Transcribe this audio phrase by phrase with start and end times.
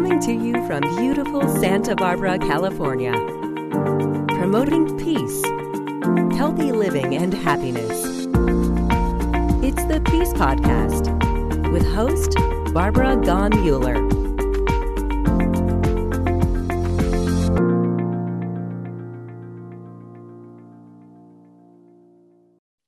[0.00, 3.12] Coming to you from beautiful Santa Barbara, California.
[4.28, 5.44] Promoting peace,
[6.38, 8.06] healthy living, and happiness.
[9.62, 11.12] It's the Peace Podcast
[11.70, 12.34] with host
[12.72, 13.96] Barbara Gone Mueller.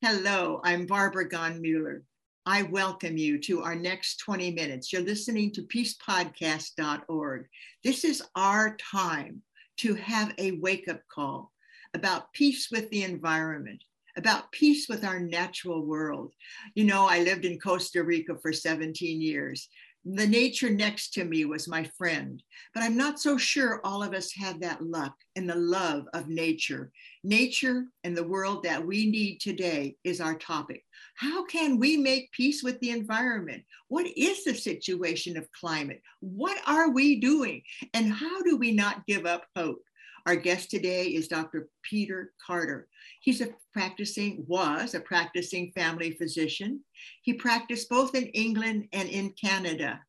[0.00, 2.04] Hello, I'm Barbara Gone Mueller.
[2.44, 4.92] I welcome you to our next 20 minutes.
[4.92, 7.46] You're listening to peacepodcast.org.
[7.84, 9.42] This is our time
[9.78, 11.52] to have a wake up call
[11.94, 13.84] about peace with the environment,
[14.16, 16.32] about peace with our natural world.
[16.74, 19.68] You know, I lived in Costa Rica for 17 years.
[20.04, 22.42] The nature next to me was my friend,
[22.74, 26.28] but I'm not so sure all of us had that luck and the love of
[26.28, 26.90] nature.
[27.24, 30.84] Nature and the world that we need today is our topic.
[31.14, 33.62] How can we make peace with the environment?
[33.86, 36.02] What is the situation of climate?
[36.18, 37.62] What are we doing?
[37.94, 39.82] And how do we not give up hope?
[40.26, 41.68] Our guest today is Dr.
[41.88, 42.88] Peter Carter.
[43.20, 46.80] He's a practicing, was a practicing family physician.
[47.22, 50.00] He practiced both in England and in Canada.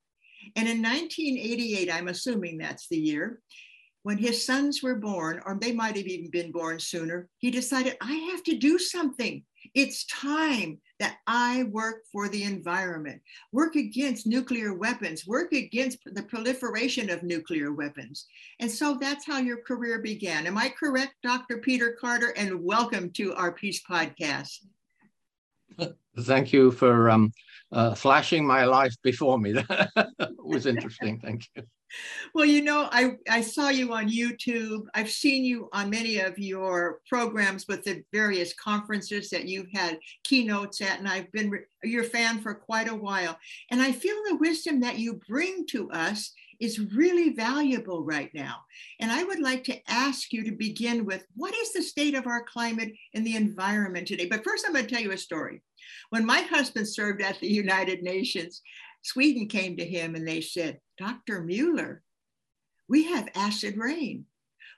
[0.56, 3.40] And in 1988, I'm assuming that's the year,
[4.04, 7.98] when his sons were born, or they might have even been born sooner, he decided,
[8.02, 9.44] I have to do something.
[9.74, 13.22] It's time that I work for the environment,
[13.54, 18.26] work against nuclear weapons, work against the proliferation of nuclear weapons.
[18.60, 20.48] And so that's how your career began.
[20.48, 21.60] Am I correct, Dr.
[21.60, 22.34] Peter Carter?
[22.36, 24.66] And welcome to our Peace Podcast.
[26.20, 27.32] Thank you for um,
[27.72, 29.56] uh, flashing my life before me.
[30.44, 31.20] was interesting.
[31.20, 31.64] Thank you
[32.34, 34.86] well, you know, I, I saw you on YouTube.
[34.94, 40.00] I've seen you on many of your programs with the various conferences that you've had
[40.24, 41.52] keynotes at, and I've been
[41.84, 43.38] your fan for quite a while.
[43.72, 48.56] And I feel the wisdom that you bring to us is really valuable right now.
[49.00, 52.28] And I would like to ask you to begin with what is the state of
[52.28, 54.28] our climate and the environment today?
[54.28, 55.62] But first, I'm going to tell you a story.
[56.10, 58.62] When my husband served at the United Nations,
[59.04, 61.42] Sweden came to him and they said, Dr.
[61.42, 62.02] Mueller,
[62.88, 64.26] we have acid rain.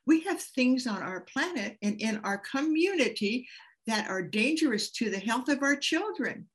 [0.06, 3.48] We have things on our planet and in our community
[3.88, 6.48] that are dangerous to the health of our children.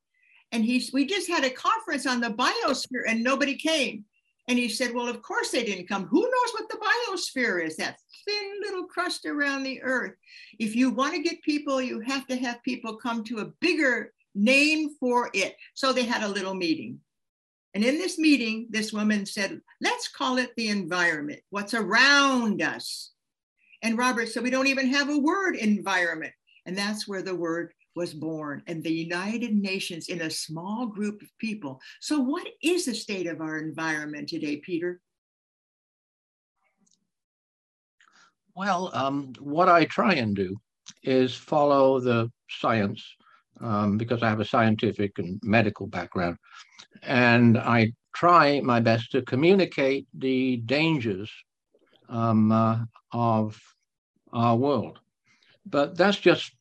[0.52, 4.04] And he's, we just had a conference on the biosphere and nobody came.
[4.48, 6.06] And he said, Well, of course they didn't come.
[6.06, 7.76] Who knows what the biosphere is?
[7.76, 10.14] That thin little crust around the earth.
[10.58, 14.12] If you want to get people, you have to have people come to a bigger
[14.34, 15.56] name for it.
[15.74, 16.98] So they had a little meeting.
[17.74, 23.12] And in this meeting, this woman said, let's call it the environment, what's around us.
[23.82, 26.32] And Robert said, we don't even have a word environment.
[26.66, 31.22] And that's where the word was born and the United Nations in a small group
[31.22, 31.80] of people.
[32.00, 35.00] So, what is the state of our environment today, Peter?
[38.54, 40.60] Well, um, what I try and do
[41.02, 43.04] is follow the science
[43.60, 46.36] um, because I have a scientific and medical background.
[47.02, 51.30] And I try my best to communicate the dangers
[52.08, 52.78] um, uh,
[53.12, 53.58] of
[54.32, 54.98] our world.
[55.66, 56.52] But that's just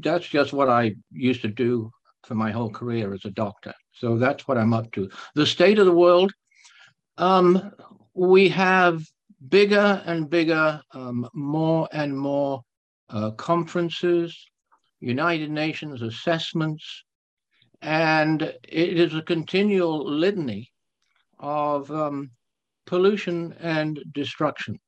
[0.00, 1.90] that's just what I used to do
[2.26, 3.74] for my whole career as a doctor.
[3.92, 5.10] So that's what I'm up to.
[5.34, 6.32] The state of the world,
[7.18, 7.72] um,
[8.14, 9.02] we have
[9.48, 12.62] bigger and bigger, um, more and more
[13.10, 14.48] uh, conferences,
[15.02, 17.04] United Nations assessments,
[17.82, 20.70] and it is a continual litany
[21.40, 22.30] of um,
[22.86, 24.78] pollution and destruction.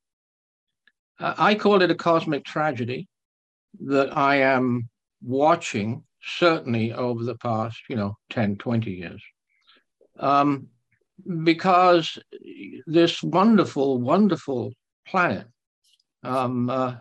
[1.18, 3.08] I call it a cosmic tragedy
[3.80, 4.88] that I am
[5.22, 9.22] watching certainly over the past, you know, 10, 20 years.
[10.18, 10.68] Um,
[11.44, 12.18] because
[12.86, 14.72] this wonderful, wonderful
[15.06, 15.46] planet
[16.22, 16.96] um, uh,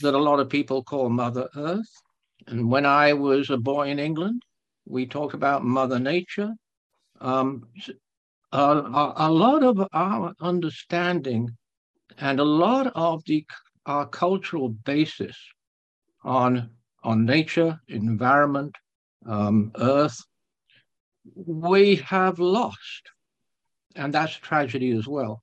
[0.00, 1.90] that a lot of people call Mother Earth
[2.50, 4.42] and when I was a boy in England,
[4.84, 6.52] we talked about Mother Nature.
[7.20, 7.68] Um,
[8.52, 11.56] a, a, lot of our understanding
[12.18, 13.46] and a lot of the
[13.86, 15.36] our cultural basis
[16.24, 16.70] on
[17.04, 18.74] on nature, environment,
[19.26, 20.18] um, earth,
[21.34, 23.02] we have lost,
[23.94, 25.42] and that's tragedy as well.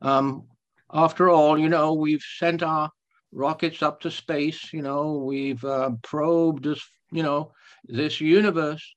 [0.00, 0.46] Um,
[0.92, 2.90] after all, you know, we've sent our
[3.34, 4.72] rockets up to space.
[4.72, 7.52] You know, we've uh, probed this, you know,
[7.84, 8.94] this universe.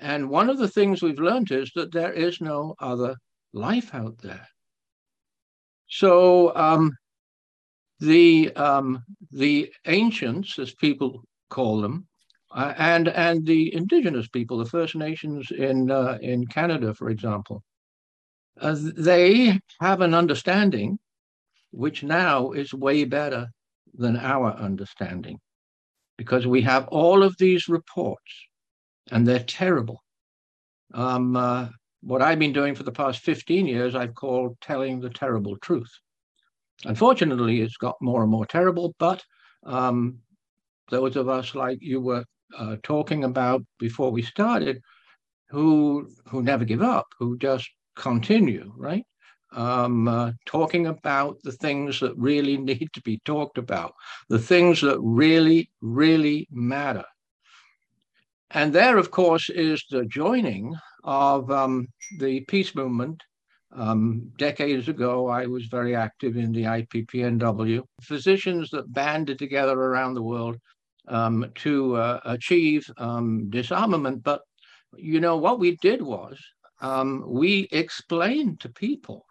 [0.00, 3.16] And one of the things we've learned is that there is no other
[3.52, 4.48] life out there.
[5.88, 6.96] So um,
[8.00, 12.08] the um, the ancients, as people call them,
[12.50, 17.62] uh, and and the indigenous people, the First Nations in uh, in Canada, for example,
[18.60, 20.98] uh, they have an understanding
[21.72, 23.48] which now is way better
[23.94, 25.38] than our understanding
[26.16, 28.46] because we have all of these reports
[29.10, 30.00] and they're terrible.
[30.94, 31.68] Um, uh,
[32.02, 35.90] what I've been doing for the past 15 years, I've called telling the terrible truth.
[36.84, 39.22] Unfortunately, it's got more and more terrible, but
[39.64, 40.18] um,
[40.90, 42.24] those of us like you were
[42.56, 44.80] uh, talking about before we started,
[45.48, 49.04] who who never give up, who just continue, right?
[49.54, 53.92] Um, uh, talking about the things that really need to be talked about,
[54.30, 57.04] the things that really, really matter.
[58.50, 61.88] And there, of course, is the joining of um,
[62.18, 63.22] the peace movement.
[63.74, 67.82] Um, decades ago, I was very active in the IPPNW.
[68.02, 70.58] Physicians that banded together around the world
[71.08, 74.22] um, to uh, achieve um, disarmament.
[74.22, 74.42] But
[74.96, 76.38] you know what we did was
[76.82, 79.24] um, we explained to people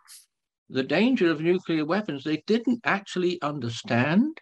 [0.69, 2.23] the danger of nuclear weapons.
[2.23, 4.39] They didn't actually understand.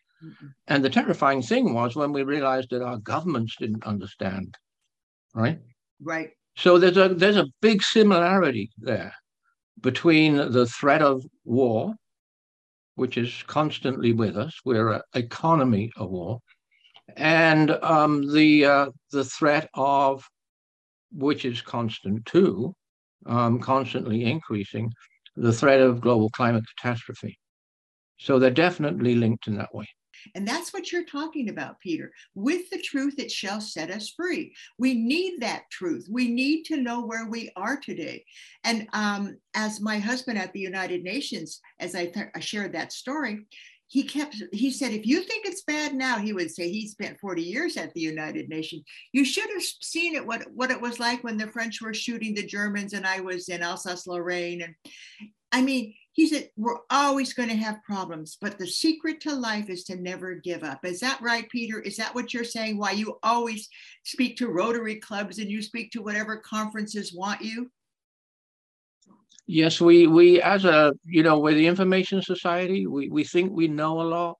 [0.68, 4.56] And the terrifying thing was when we realized that our governments didn't understand.
[5.34, 5.60] Right.
[6.02, 6.32] Right.
[6.56, 9.14] So there's a there's a big similarity there
[9.82, 11.94] between the threat of war,
[12.96, 14.60] which is constantly with us.
[14.66, 16.42] We're an economy of war,
[17.16, 20.28] and um, the uh, the threat of
[21.12, 22.76] which is constant too,
[23.26, 24.92] um, constantly increasing,
[25.36, 27.38] the threat of global climate catastrophe.
[28.18, 29.88] So they're definitely linked in that way.
[30.36, 32.12] And that's what you're talking about, Peter.
[32.36, 34.54] With the truth, it shall set us free.
[34.78, 36.08] We need that truth.
[36.12, 38.26] We need to know where we are today.
[38.64, 42.92] And um, as my husband at the United Nations, as I, th- I shared that
[42.92, 43.46] story,
[43.90, 47.20] he kept he said if you think it's bad now he would say he spent
[47.20, 51.00] 40 years at the united nations you should have seen it what what it was
[51.00, 54.76] like when the french were shooting the germans and i was in alsace lorraine and
[55.52, 59.70] i mean he said, We're always going to have problems, but the secret to life
[59.70, 60.84] is to never give up.
[60.84, 61.80] Is that right, Peter?
[61.80, 62.78] Is that what you're saying?
[62.78, 63.70] Why you always
[64.04, 67.72] speak to Rotary clubs and you speak to whatever conferences want you?
[69.52, 72.86] Yes, we we as a you know we're the information society.
[72.88, 74.38] We we think we know a lot.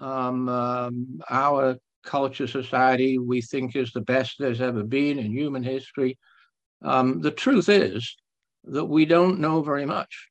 [0.00, 5.62] Um, um, our culture society we think is the best there's ever been in human
[5.62, 6.18] history.
[6.82, 8.16] Um, the truth is
[8.64, 10.30] that we don't know very much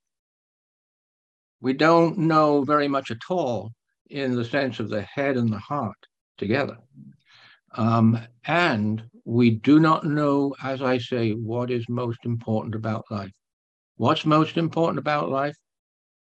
[1.62, 3.72] we don't know very much at all
[4.10, 5.98] in the sense of the head and the heart
[6.38, 6.78] together.
[7.76, 13.32] Um, and we do not know, as I say, what is most important about life.
[14.00, 15.58] What's most important about life?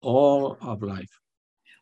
[0.02, 1.10] All of life.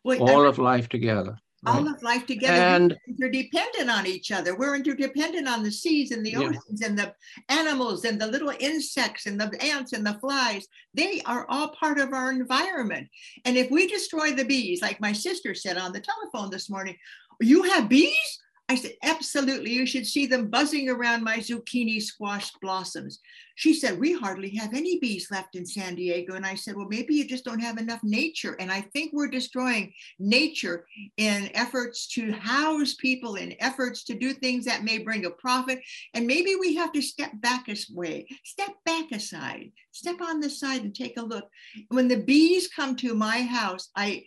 [0.02, 1.36] Well, all of life together
[1.66, 2.52] all of life together.
[2.52, 4.56] And we're interdependent on each other.
[4.56, 6.40] We're interdependent on the seas and the yeah.
[6.40, 7.14] oceans and the
[7.48, 10.66] animals and the little insects and the ants and the flies.
[10.94, 13.08] They are all part of our environment.
[13.44, 16.96] And if we destroy the bees, like my sister said on the telephone this morning,
[17.40, 18.40] you have bees?
[18.66, 19.72] I said, absolutely.
[19.72, 23.20] You should see them buzzing around my zucchini squash blossoms.
[23.56, 26.34] She said, we hardly have any bees left in San Diego.
[26.34, 28.56] And I said, well, maybe you just don't have enough nature.
[28.58, 30.86] And I think we're destroying nature
[31.18, 35.80] in efforts to house people, in efforts to do things that may bring a profit.
[36.14, 40.48] And maybe we have to step back a way, step back aside, step on the
[40.48, 41.48] side and take a look.
[41.88, 44.24] When the bees come to my house, I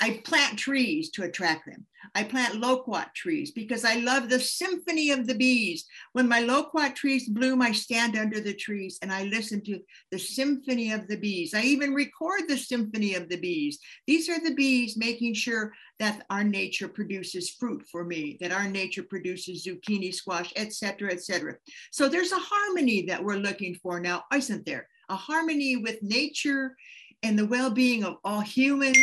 [0.00, 1.86] I plant trees to attract them.
[2.14, 5.84] I plant loquat trees because I love the symphony of the bees.
[6.12, 10.18] When my loquat trees bloom, I stand under the trees and I listen to the
[10.18, 11.54] symphony of the bees.
[11.54, 13.78] I even record the symphony of the bees.
[14.06, 18.68] These are the bees making sure that our nature produces fruit for me, that our
[18.68, 21.56] nature produces zucchini, squash, etc., etc.
[21.90, 24.88] So there's a harmony that we're looking for now, isn't there?
[25.08, 26.76] A harmony with nature
[27.22, 28.98] and the well-being of all humans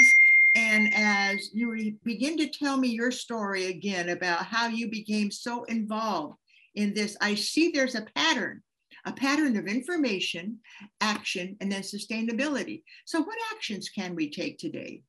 [0.55, 5.65] and as you begin to tell me your story again about how you became so
[5.65, 6.37] involved
[6.75, 8.61] in this, I see there's a pattern,
[9.05, 10.59] a pattern of information,
[11.01, 12.83] action, and then sustainability.
[13.05, 15.01] So, what actions can we take today?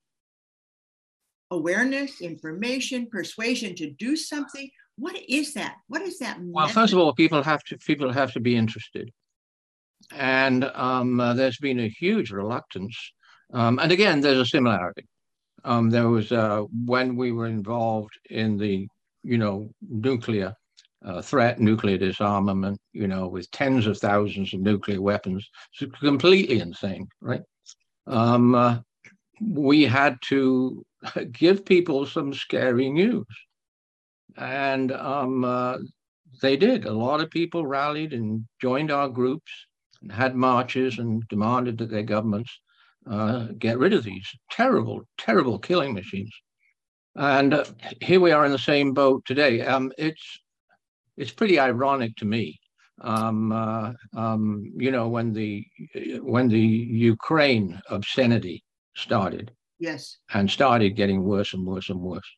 [1.52, 4.68] Awareness, information, persuasion to do something.
[4.98, 5.76] What is that?
[5.86, 6.38] What is that?
[6.40, 9.12] Well, first of all, people have to people have to be interested,
[10.12, 12.96] and um, uh, there's been a huge reluctance.
[13.52, 15.06] Um, and again, there's a similarity
[15.66, 18.88] um, there was uh, when we were involved in the,
[19.24, 20.54] you know, nuclear
[21.04, 25.48] uh, threat, nuclear disarmament, you know, with tens of thousands of nuclear weapons.
[25.80, 27.42] It's completely insane, right?
[28.06, 28.78] Um, uh,
[29.40, 30.84] we had to
[31.32, 33.26] give people some scary news.
[34.36, 35.78] And um, uh,
[36.42, 36.84] they did.
[36.84, 39.50] A lot of people rallied and joined our groups.
[40.00, 42.60] and had marches and demanded that their governments
[43.10, 46.32] uh, get rid of these terrible, terrible killing machines.
[47.14, 47.64] And uh,
[48.00, 49.62] here we are in the same boat today.
[49.62, 50.40] Um, it's
[51.16, 52.60] it's pretty ironic to me,
[53.00, 55.66] um, uh, um, you know, when the
[56.20, 62.30] when the Ukraine obscenity started, yes, and started getting worse and worse and worse.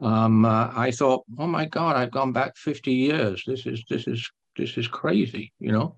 [0.00, 3.42] Um, uh, I thought, oh my God, I've gone back 50 years.
[3.46, 5.96] This is this is this is crazy, you know.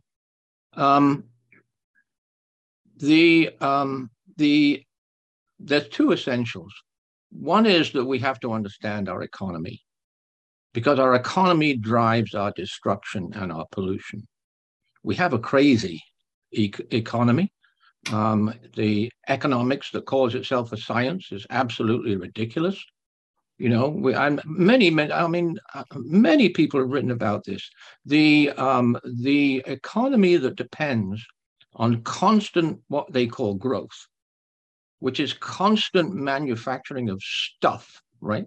[3.02, 4.82] The um, the
[5.58, 6.72] there's two essentials.
[7.30, 9.82] One is that we have to understand our economy
[10.72, 14.26] because our economy drives our destruction and our pollution.
[15.02, 16.00] We have a crazy
[16.52, 17.52] e- economy.
[18.12, 22.80] Um, the economics that calls itself a science is absolutely ridiculous.
[23.58, 25.58] You know, we, I'm, many, many, I mean,
[25.94, 27.68] many people have written about this.
[28.06, 31.24] The um, the economy that depends
[31.74, 34.06] on constant what they call growth,
[35.00, 38.46] which is constant manufacturing of stuff, right?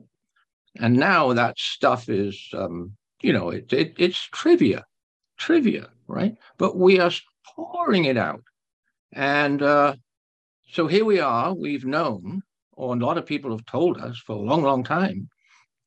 [0.77, 2.91] And now that stuff is, um,
[3.21, 4.83] you know, it, it, it's trivia,
[5.37, 6.35] trivia, right?
[6.57, 7.11] But we are
[7.55, 8.43] pouring it out.
[9.13, 9.95] And uh,
[10.71, 12.41] so here we are, we've known
[12.75, 15.29] or a lot of people have told us for a long, long time,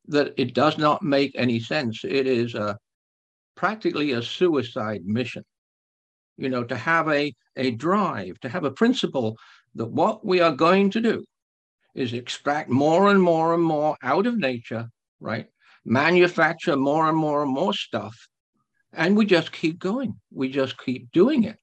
[0.07, 2.01] that it does not make any sense.
[2.03, 2.77] It is a,
[3.55, 5.43] practically a suicide mission.
[6.39, 9.37] You know, to have a, a drive, to have a principle
[9.75, 11.23] that what we are going to do
[11.95, 14.87] is extract more and more and more out of nature,
[15.19, 15.47] right?
[15.85, 18.15] Manufacture more and more and more stuff,
[18.93, 20.19] and we just keep going.
[20.31, 21.57] We just keep doing it.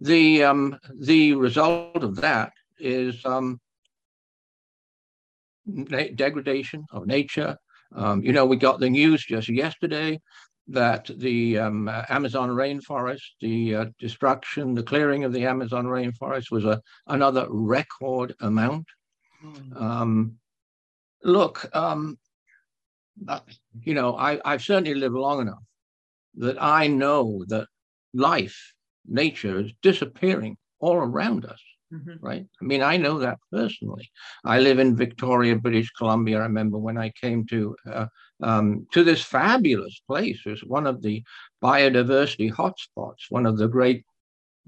[0.00, 3.60] The um, the result of that is um,
[6.14, 7.56] degradation of nature.
[7.94, 10.20] Um, you know, we got the news just yesterday
[10.68, 16.64] that the um, Amazon rainforest, the uh, destruction, the clearing of the Amazon rainforest was
[16.64, 18.86] a, another record amount.
[19.42, 19.80] Mm.
[19.80, 20.34] Um,
[21.24, 22.18] look, um,
[23.26, 23.40] uh,
[23.82, 25.62] you know, I, I've certainly lived long enough
[26.34, 27.66] that I know that
[28.12, 28.74] life,
[29.06, 31.62] nature is disappearing all around us.
[31.92, 32.16] Mm-hmm.
[32.20, 32.44] Right.
[32.60, 34.10] I mean, I know that personally.
[34.44, 36.38] I live in Victoria, British Columbia.
[36.38, 38.06] I remember when I came to uh,
[38.42, 40.38] um, to this fabulous place.
[40.44, 41.22] It's one of the
[41.62, 44.04] biodiversity hotspots, one of the great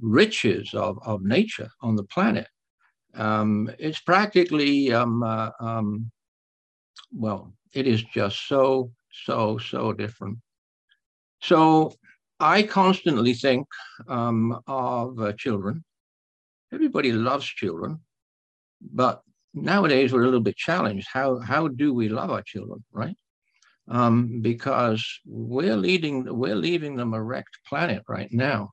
[0.00, 2.48] riches of, of nature on the planet.
[3.14, 6.10] Um, it's practically, um, uh, um,
[7.12, 8.92] well, it is just so,
[9.26, 10.38] so, so different.
[11.42, 11.92] So
[12.38, 13.66] I constantly think
[14.08, 15.84] um, of uh, children
[16.72, 18.00] everybody loves children,
[18.80, 19.22] but
[19.54, 21.06] nowadays we're a little bit challenged.
[21.12, 23.16] How how do we love our children, right?
[23.88, 28.70] Um, because we're leading we're leaving them a wrecked planet right now.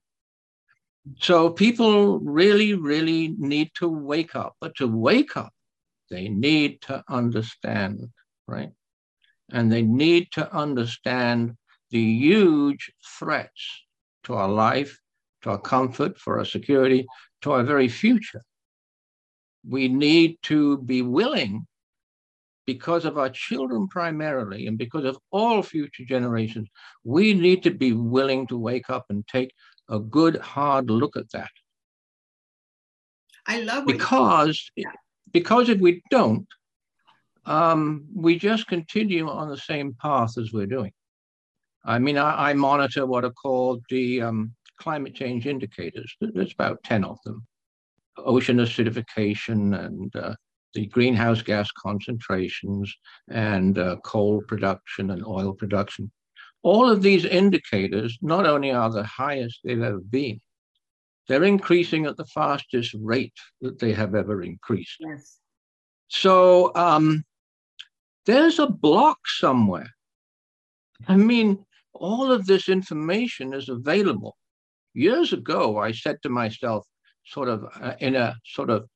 [1.19, 4.55] So people really, really need to wake up.
[4.59, 5.53] But to wake up,
[6.09, 8.09] they need to understand,
[8.47, 8.71] right?
[9.51, 11.55] And they need to understand
[11.91, 13.85] the huge threats
[14.23, 14.99] to our life,
[15.43, 17.07] to our comfort, for our security,
[17.47, 18.43] to our very future.
[19.67, 21.65] We need to be willing,
[22.65, 26.67] because of our children primarily, and because of all future generations,
[27.05, 29.51] we need to be willing to wake up and take
[29.89, 31.49] a good hard look at that.
[33.45, 34.91] I love because yeah.
[35.31, 36.47] because if we don't,
[37.45, 40.91] um, we just continue on the same path as we're doing.
[41.85, 46.15] I mean, I, I monitor what are called the um, climate change indicators.
[46.21, 47.45] There's about 10 of them.
[48.17, 50.35] Ocean acidification and uh,
[50.73, 52.93] the greenhouse gas concentrations
[53.29, 56.11] and uh, coal production and oil production.
[56.63, 60.41] All of these indicators not only are the highest they've ever been,
[61.27, 64.97] they're increasing at the fastest rate that they have ever increased.
[64.99, 65.39] Yes.
[66.07, 67.23] So um,
[68.25, 69.89] there's a block somewhere.
[71.07, 74.37] I mean, all of this information is available
[74.97, 76.85] years ago, I said to myself,
[77.25, 78.87] sort of uh, in a sort of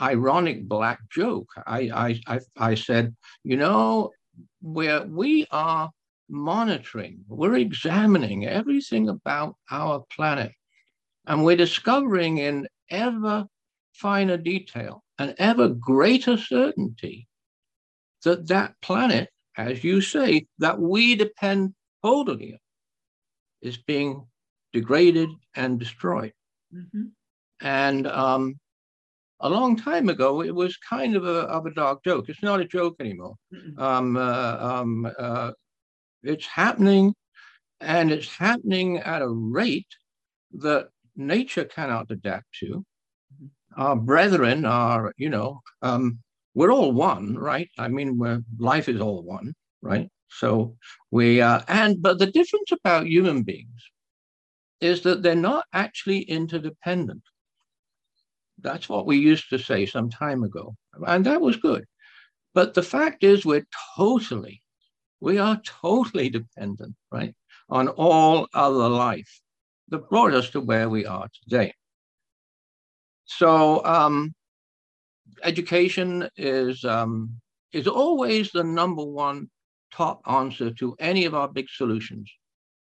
[0.00, 4.12] ironic black joke, I, I, I, I said, you know,
[4.60, 5.90] where we are
[6.28, 10.52] monitoring, we're examining everything about our planet,
[11.26, 13.46] and we're discovering in ever
[13.94, 17.26] finer detail and ever greater certainty
[18.24, 21.74] that that planet, as you say, that we depend
[22.04, 22.58] totally on,
[23.62, 24.27] is being
[24.72, 26.32] degraded and destroyed.
[26.74, 27.04] Mm-hmm.
[27.60, 28.58] And um,
[29.40, 32.28] a long time ago, it was kind of a, of a dark joke.
[32.28, 33.34] It's not a joke anymore.
[33.78, 35.52] Um, uh, um, uh,
[36.22, 37.14] it's happening,
[37.80, 39.88] and it's happening at a rate
[40.52, 42.84] that nature cannot adapt to.
[43.76, 46.18] Our brethren are, you know, um,
[46.54, 47.70] we're all one, right?
[47.78, 50.08] I mean, life is all one, right?
[50.30, 50.76] So
[51.10, 53.80] we uh, and but the difference about human beings
[54.80, 57.22] is that they're not actually interdependent.
[58.60, 60.74] That's what we used to say some time ago,
[61.06, 61.84] and that was good.
[62.54, 63.66] But the fact is, we're
[63.96, 64.62] totally,
[65.20, 67.34] we are totally dependent, right,
[67.68, 69.40] on all other life
[69.88, 71.72] that brought us to where we are today.
[73.26, 74.34] So, um,
[75.44, 77.40] education is um,
[77.72, 79.48] is always the number one
[79.92, 82.30] top answer to any of our big solutions.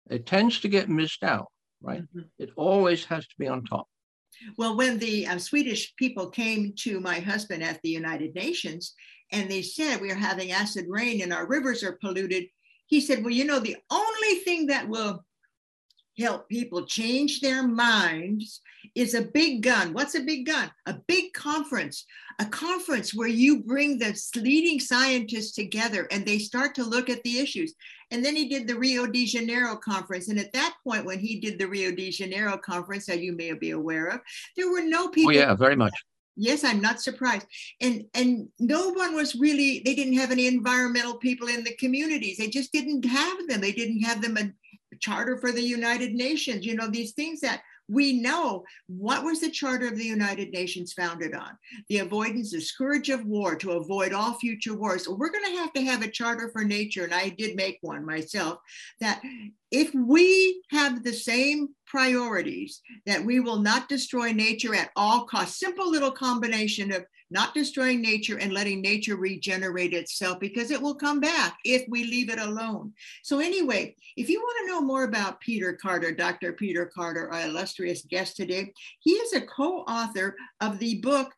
[0.09, 1.47] It tends to get missed out,
[1.81, 2.01] right?
[2.01, 2.21] Mm-hmm.
[2.39, 3.87] It always has to be on top.
[4.57, 8.93] Well, when the uh, Swedish people came to my husband at the United Nations
[9.31, 12.45] and they said we are having acid rain and our rivers are polluted,
[12.85, 15.23] he said, Well, you know, the only thing that will
[16.17, 18.61] help people change their minds
[18.95, 19.93] is a big gun.
[19.93, 20.71] What's a big gun?
[20.87, 22.05] A big conference,
[22.39, 27.23] a conference where you bring the leading scientists together and they start to look at
[27.23, 27.73] the issues.
[28.09, 30.29] And then he did the Rio de Janeiro conference.
[30.29, 33.53] And at that point, when he did the Rio de Janeiro conference, that you may
[33.53, 34.21] be aware of,
[34.55, 35.31] there were no oh, people.
[35.31, 35.93] Oh, yeah, very much.
[36.39, 37.47] Yes, I'm not surprised.
[37.81, 42.37] And and no one was really they didn't have any environmental people in the communities.
[42.37, 43.59] They just didn't have them.
[43.59, 44.37] They didn't have them
[44.99, 49.49] charter for the United Nations, you know, these things that we know what was the
[49.49, 51.57] charter of the united nations founded on?
[51.89, 55.05] The avoidance the scourge of war to avoid all future wars.
[55.05, 57.77] So we're going to have to have a charter for nature and i did make
[57.81, 58.59] one myself
[58.99, 59.21] that
[59.71, 65.59] if we have the same priorities that we will not destroy nature at all costs
[65.59, 70.95] simple little combination of not destroying nature and letting nature regenerate itself because it will
[70.95, 72.93] come back if we leave it alone.
[73.23, 76.53] So, anyway, if you want to know more about Peter Carter, Dr.
[76.53, 81.33] Peter Carter, our illustrious guest today, he is a co author of the book.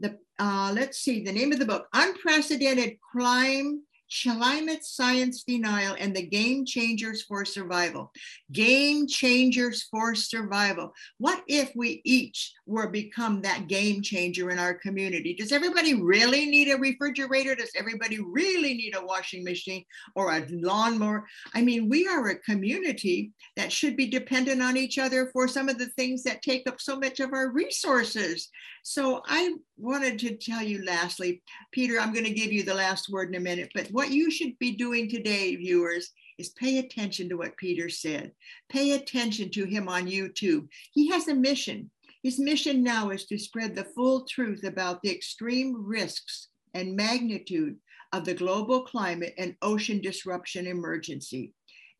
[0.00, 3.82] The, uh, let's see the name of the book unprecedented crime
[4.22, 8.12] climate science denial and the game changers for survival.
[8.52, 10.92] Game changers for survival.
[11.18, 15.34] What if we each were become that game changer in our community?
[15.34, 17.54] Does everybody really need a refrigerator?
[17.54, 21.26] Does everybody really need a washing machine or a lawnmower?
[21.54, 25.68] I mean, we are a community that should be dependent on each other for some
[25.68, 28.48] of the things that take up so much of our resources.
[28.82, 33.10] So I wanted to tell you lastly, Peter, I'm going to give you the last
[33.10, 37.28] word in a minute, but what you should be doing today, viewers, is pay attention
[37.28, 38.32] to what Peter said.
[38.70, 40.66] Pay attention to him on YouTube.
[40.92, 41.90] He has a mission.
[42.22, 47.76] His mission now is to spread the full truth about the extreme risks and magnitude
[48.12, 51.52] of the global climate and ocean disruption emergency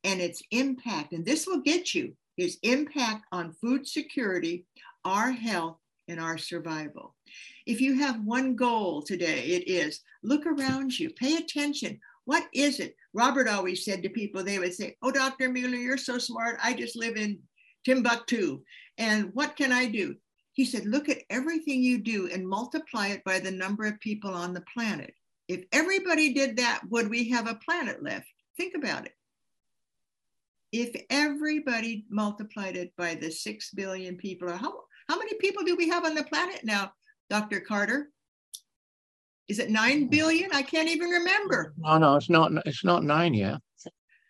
[0.05, 1.13] and its impact.
[1.13, 4.65] And this will get you his impact on food security,
[5.05, 5.77] our health,
[6.11, 7.15] and our survival.
[7.67, 12.01] If you have one goal today, it is look around you, pay attention.
[12.25, 12.97] What is it?
[13.15, 15.49] Robert always said to people, they would say, Oh, Dr.
[15.49, 16.59] Mueller, you're so smart.
[16.63, 17.39] I just live in
[17.85, 18.61] Timbuktu.
[18.99, 20.17] And what can I do?
[20.53, 24.35] He said, Look at everything you do and multiply it by the number of people
[24.35, 25.15] on the planet.
[25.49, 28.27] If everybody did that, would we have a planet left?
[28.57, 29.15] Think about it.
[30.73, 34.73] If everybody multiplied it by the 6 billion people, or how,
[35.11, 36.93] how many people do we have on the planet now,
[37.29, 37.59] Dr.
[37.59, 38.11] Carter?
[39.49, 40.51] Is it nine billion?
[40.55, 41.75] I can't even remember.
[41.79, 42.53] No, no, it's not.
[42.65, 43.59] It's not nine yet.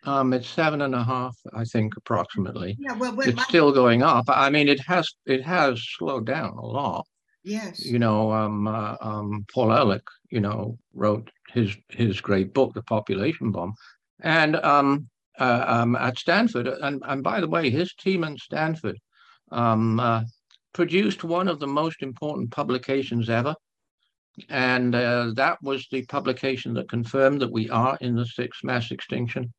[0.04, 2.78] Um, it's seven and a half, I think, approximately.
[2.80, 3.42] Yeah, well, it's my...
[3.42, 4.24] still going up.
[4.28, 7.06] I mean, it has it has slowed down a lot.
[7.44, 7.84] Yes.
[7.84, 12.82] You know, um, uh, um, Paul Ehrlich, you know, wrote his his great book, The
[12.84, 13.74] Population Bomb,
[14.22, 18.96] and um, uh, um, at Stanford, and and by the way, his team in Stanford,
[19.52, 20.22] um, uh,
[20.72, 23.54] produced one of the most important publications ever.
[24.48, 28.90] And uh, that was the publication that confirmed that we are in the sixth mass
[28.90, 29.52] extinction,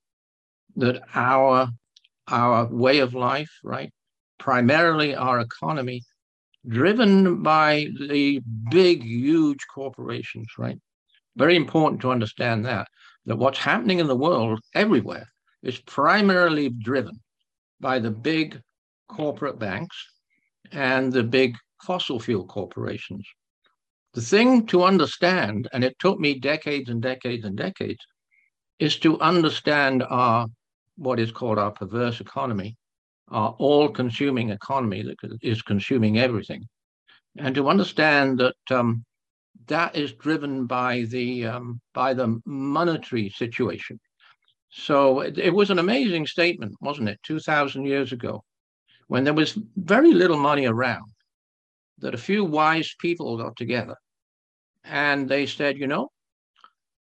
[0.77, 1.67] that our,
[2.27, 3.91] our way of life, right,
[4.39, 6.01] primarily our economy,
[6.67, 10.79] driven by the big, huge corporations, right?
[11.35, 12.87] Very important to understand that,
[13.25, 15.27] that what's happening in the world everywhere
[15.63, 17.19] is primarily driven
[17.79, 18.59] by the big
[19.07, 20.10] corporate banks
[20.71, 23.27] and the big fossil fuel corporations.
[24.13, 28.05] The thing to understand, and it took me decades and decades and decades,
[28.79, 30.47] is to understand our
[30.97, 32.75] what is called our perverse economy,
[33.29, 36.67] our all-consuming economy that is consuming everything,
[37.37, 39.05] and to understand that um,
[39.67, 43.99] that is driven by the um, by the monetary situation.
[44.69, 47.19] So it, it was an amazing statement, wasn't it?
[47.23, 48.43] Two thousand years ago,
[49.11, 51.11] when there was very little money around,
[51.97, 53.97] that a few wise people got together
[54.85, 56.07] and they said, you know,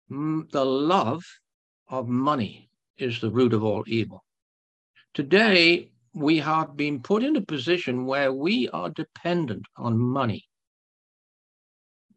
[0.10, 1.22] the love
[1.90, 4.24] of money is the root of all evil.
[5.14, 10.46] Today, we have been put in a position where we are dependent on money.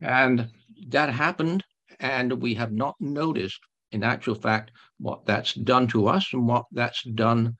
[0.00, 0.50] And
[0.90, 1.64] that happened,
[1.98, 3.58] and we have not noticed,
[3.90, 7.56] in actual fact, what that's done to us and what that's done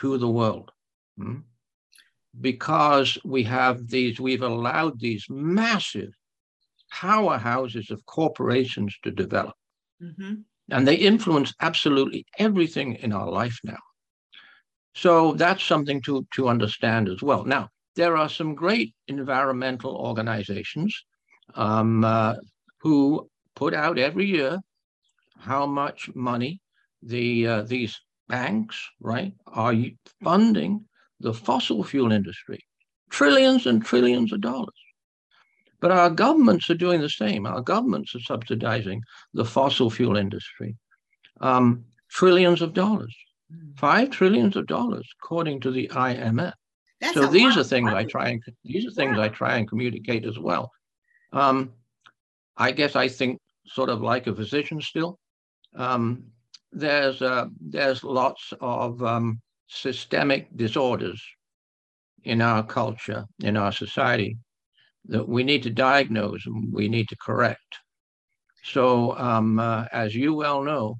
[0.00, 0.72] to the world.
[1.16, 1.42] Hmm?
[2.40, 6.10] Because we have these, we've allowed these massive
[6.92, 9.54] powerhouses of corporations to develop.
[10.02, 10.34] Mm-hmm.
[10.70, 13.78] And they influence absolutely everything in our life now.
[14.94, 17.44] So that's something to, to understand as well.
[17.44, 20.98] Now, there are some great environmental organizations
[21.54, 22.34] um, uh,
[22.80, 24.58] who put out every year
[25.38, 26.60] how much money
[27.02, 29.74] the uh, these banks, right, are
[30.22, 30.84] funding
[31.22, 32.60] the fossil fuel industry,
[33.10, 34.74] trillions and trillions of dollars.
[35.80, 37.46] But our governments are doing the same.
[37.46, 39.02] Our governments are subsidizing
[39.34, 40.76] the fossil fuel industry,
[41.40, 43.14] um, trillions of dollars,
[43.76, 46.52] five trillions of dollars, according to the IMF.
[47.00, 50.24] That's so these are things I try and these are things I try and communicate
[50.24, 50.70] as well.
[51.32, 51.72] Um,
[52.56, 55.18] I guess I think sort of like a physician still.
[55.76, 56.24] Um,
[56.70, 59.40] there's uh, there's lots of um,
[59.72, 61.22] systemic disorders
[62.24, 64.36] in our culture, in our society,
[65.06, 67.78] that we need to diagnose and we need to correct.
[68.64, 70.98] So, um, uh, as you well know,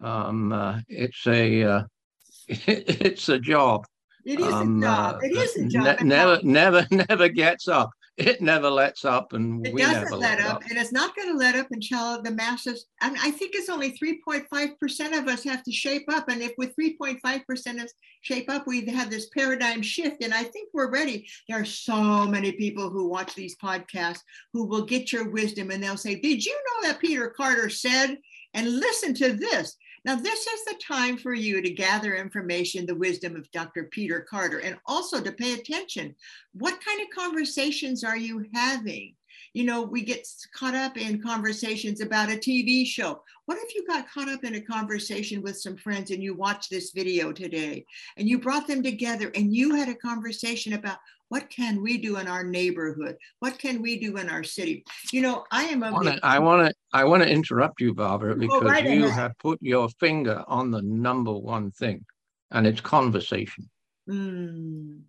[0.00, 1.82] um, uh, it's a uh,
[2.48, 3.84] it's a job.
[4.24, 5.16] It is um, a job.
[5.22, 6.00] It is a job.
[6.00, 10.16] Ne- never, never, never gets up it never lets up and it we doesn't never
[10.16, 13.30] let up, up, and it's not going to let up until the masses and i
[13.30, 17.80] think it's only 3.5% of us have to shape up and if with 3.5% of
[17.80, 21.26] us shape up we have this paradigm shift and i think we're ready.
[21.48, 24.20] There are so many people who watch these podcasts
[24.52, 28.16] who will get your wisdom and they'll say did you know that peter carter said
[28.54, 32.94] and listen to this now, this is the time for you to gather information, the
[32.94, 33.84] wisdom of Dr.
[33.84, 36.14] Peter Carter, and also to pay attention.
[36.52, 39.14] What kind of conversations are you having?
[39.54, 43.22] You know, we get caught up in conversations about a TV show.
[43.46, 46.70] What if you got caught up in a conversation with some friends and you watched
[46.70, 47.86] this video today
[48.16, 52.16] and you brought them together and you had a conversation about what can we do
[52.18, 53.16] in our neighborhood?
[53.38, 54.84] What can we do in our city?
[55.12, 55.84] You know, I am.
[55.84, 55.86] A
[56.24, 56.74] I want to.
[56.92, 59.14] I want to interrupt you, Barbara, because right you ahead.
[59.14, 62.04] have put your finger on the number one thing,
[62.50, 63.70] and it's conversation.
[64.08, 65.02] Mm.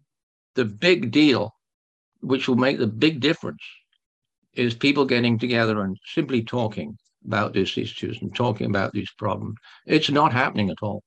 [0.53, 1.53] The big deal,
[2.21, 3.62] which will make the big difference,
[4.55, 9.55] is people getting together and simply talking about these issues and talking about these problems.
[9.85, 11.03] It's not happening at all.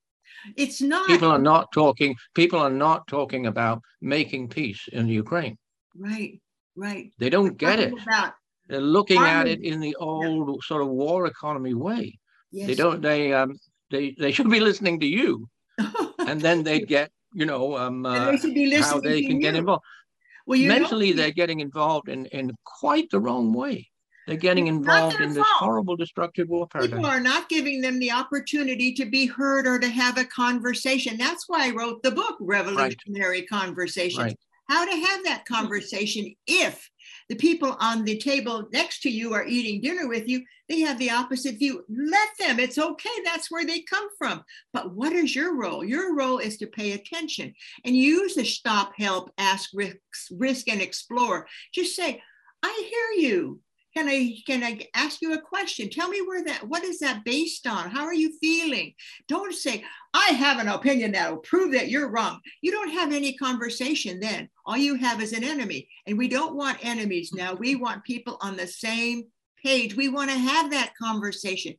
[0.56, 1.06] It's not.
[1.06, 2.14] People are not talking.
[2.34, 5.56] People are not talking about making peace in Ukraine.
[5.96, 6.40] Right,
[6.76, 7.12] right.
[7.18, 7.92] They don't get it.
[8.68, 10.54] They're looking at it in the old yeah.
[10.66, 12.18] sort of war economy way.
[12.52, 12.68] Yes.
[12.68, 13.02] They don't.
[13.02, 13.58] They um.
[13.90, 15.48] They they should be listening to you,
[16.18, 19.40] and then they'd get you know um uh, they how they can you.
[19.40, 19.84] get involved.
[20.48, 23.90] Well, mentally, know, they're getting involved in in quite the wrong way.
[24.26, 25.58] They're getting involved in this fault.
[25.58, 26.98] horrible destructive war paradigm.
[26.98, 31.18] People are not giving them the opportunity to be heard or to have a conversation.
[31.18, 33.48] That's why I wrote the book, Revolutionary right.
[33.48, 34.18] Conversations.
[34.18, 34.38] Right.
[34.70, 36.90] How to have that conversation if
[37.28, 40.98] the people on the table next to you are eating dinner with you, they have
[40.98, 41.84] the opposite view.
[41.88, 43.08] Let them, it's okay.
[43.24, 44.44] That's where they come from.
[44.72, 45.84] But what is your role?
[45.84, 47.54] Your role is to pay attention
[47.84, 49.98] and use the stop, help, ask, risk,
[50.32, 51.46] risk and explore.
[51.72, 52.22] Just say,
[52.62, 53.60] I hear you.
[53.96, 55.88] Can I can I ask you a question?
[55.88, 57.90] Tell me where that what is that based on?
[57.90, 58.92] How are you feeling?
[59.26, 62.38] Don't say, I have an opinion that will prove that you're wrong.
[62.60, 64.50] You don't have any conversation then.
[64.66, 65.88] All you have is an enemy.
[66.06, 67.54] And we don't want enemies now.
[67.54, 69.24] We want people on the same
[69.64, 69.96] page.
[69.96, 71.74] We want to have that conversation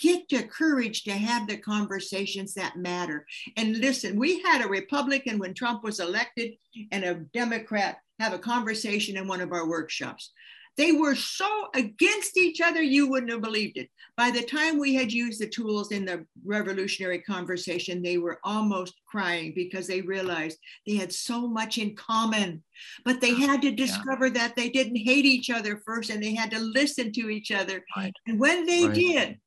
[0.00, 3.26] get the courage to have the conversations that matter.
[3.56, 6.54] And listen, we had a Republican when Trump was elected
[6.90, 10.32] and a Democrat have a conversation in one of our workshops.
[10.76, 13.88] They were so against each other, you wouldn't have believed it.
[14.16, 18.94] By the time we had used the tools in the revolutionary conversation, they were almost
[19.06, 22.62] crying because they realized they had so much in common.
[23.04, 24.32] But they oh, had to discover yeah.
[24.34, 27.84] that they didn't hate each other first and they had to listen to each other.
[27.96, 28.12] Right.
[28.26, 28.94] And when they right.
[28.94, 29.40] did,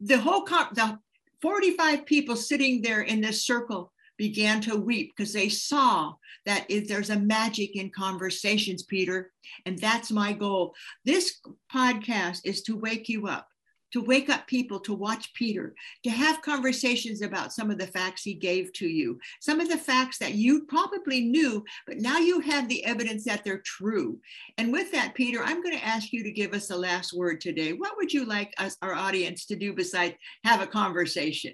[0.00, 0.98] the whole, comp- the
[1.40, 6.14] 45 people sitting there in this circle began to weep because they saw
[6.46, 9.32] that if there's a magic in conversations, Peter,
[9.66, 10.74] and that's my goal.
[11.04, 11.40] This
[11.72, 13.48] podcast is to wake you up
[13.94, 15.72] to wake up people to watch Peter,
[16.02, 19.78] to have conversations about some of the facts he gave to you, some of the
[19.78, 24.18] facts that you probably knew, but now you have the evidence that they're true.
[24.58, 27.40] And with that, Peter, I'm going to ask you to give us the last word
[27.40, 27.72] today.
[27.72, 31.52] What would you like us, our audience, to do besides have a conversation?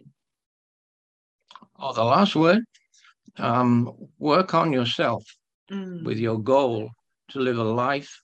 [1.81, 2.63] Oh, the last word
[3.39, 5.25] um, work on yourself
[5.71, 6.05] mm.
[6.05, 6.91] with your goal
[7.31, 8.23] to live a life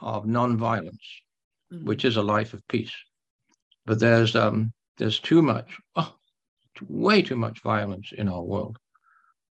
[0.00, 1.08] of nonviolence,
[1.72, 1.84] mm.
[1.84, 2.94] which is a life of peace
[3.90, 6.14] but there's um, there's too much, oh,
[6.88, 8.76] way too much violence in our world.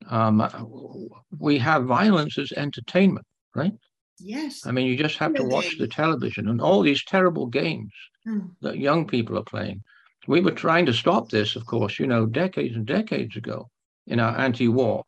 [0.10, 3.26] Um, we have violence as entertainment,
[3.56, 3.74] right?
[4.20, 4.66] Yes.
[4.66, 7.92] I mean, you just have to watch the television and all these terrible games
[8.28, 8.50] mm.
[8.62, 9.84] that young people are playing.
[10.28, 13.70] We were trying to stop this, of course, you know, decades and decades ago
[14.08, 15.04] in our anti-war,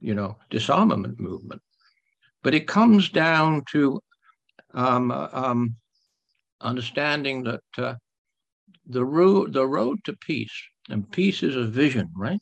[0.00, 1.62] you know, disarmament movement.
[2.42, 4.00] But it comes down to
[4.74, 5.76] um, uh, um,
[6.60, 7.94] understanding that uh,
[8.86, 10.52] the road the road to peace,
[10.90, 12.40] and peace is a vision, right?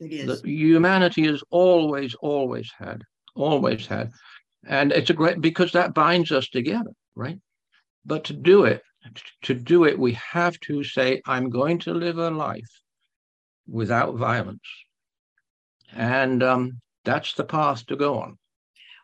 [0.00, 0.26] It is.
[0.26, 3.02] That humanity has always, always had,
[3.34, 4.10] always had.
[4.66, 7.38] And it's a great because that binds us together, right?
[8.04, 8.82] But to do it,
[9.42, 12.70] to do it, we have to say, I'm going to live a life
[13.66, 14.60] without violence.
[15.94, 18.38] And um, that's the path to go on.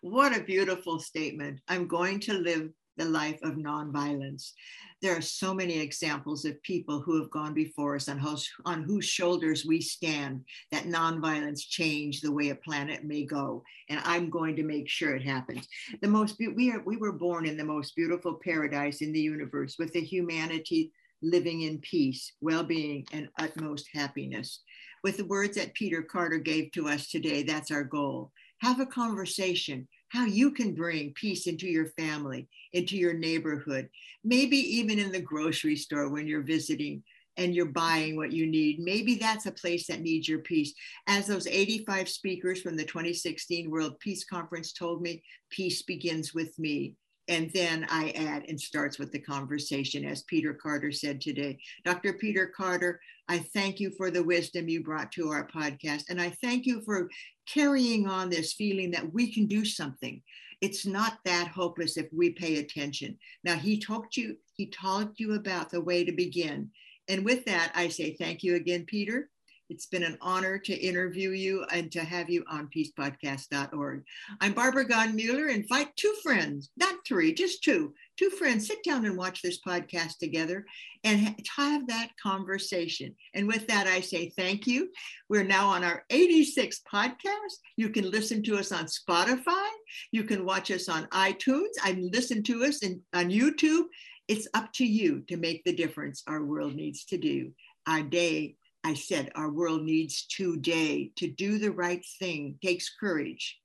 [0.01, 1.61] What a beautiful statement.
[1.69, 4.53] I'm going to live the life of nonviolence
[5.01, 8.83] there are so many examples of people who have gone before us on whose, on
[8.83, 13.63] whose shoulders we stand that nonviolence change the way a planet may go.
[13.89, 15.69] And I'm going to make sure it happens.
[16.03, 19.77] The most we are we were born in the most beautiful paradise in the universe
[19.79, 20.91] with the humanity
[21.23, 24.61] living in peace, well-being, and utmost happiness.
[25.03, 28.33] With the words that Peter Carter gave to us today, that's our goal.
[28.61, 33.89] Have a conversation how you can bring peace into your family, into your neighborhood,
[34.25, 37.03] maybe even in the grocery store when you're visiting
[37.37, 38.81] and you're buying what you need.
[38.81, 40.75] Maybe that's a place that needs your peace.
[41.07, 46.59] As those 85 speakers from the 2016 World Peace Conference told me, peace begins with
[46.59, 46.95] me.
[47.29, 51.59] And then I add and starts with the conversation, as Peter Carter said today.
[51.85, 52.15] Dr.
[52.15, 56.05] Peter Carter, I thank you for the wisdom you brought to our podcast.
[56.09, 57.11] And I thank you for
[57.53, 60.23] carrying on this feeling that we can do something.
[60.61, 63.19] It's not that hopeless if we pay attention.
[63.45, 66.71] Now, he talked you, he taught you about the way to begin.
[67.09, 69.31] And with that, I say thank you again, Peter.
[69.71, 74.03] It's been an honor to interview you and to have you on peacepodcast.org.
[74.41, 75.49] I'm Barbara Gahn Mueller.
[75.49, 80.19] Invite two friends, not three, just two, two friends, sit down and watch this podcast
[80.19, 80.65] together
[81.05, 83.15] and have that conversation.
[83.35, 84.89] And with that, I say thank you.
[85.29, 87.57] We're now on our 86th podcast.
[87.77, 89.69] You can listen to us on Spotify.
[90.13, 91.75] You can watch us on iTunes.
[91.83, 93.85] I listen to us in, on YouTube.
[94.29, 97.53] It's up to you to make the difference our world needs to do.
[97.87, 98.57] Our day
[98.89, 101.13] I said, our world needs today.
[101.17, 103.59] To do the right thing takes courage.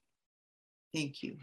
[0.93, 1.37] Thank you.